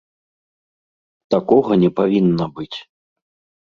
[1.37, 2.77] Такога не павінна быць.